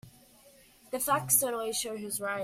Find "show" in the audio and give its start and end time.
1.77-1.95